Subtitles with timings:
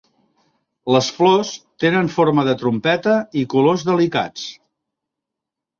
[0.95, 1.51] Les flors
[1.85, 4.49] tenen forma de trompeta i colors delicats.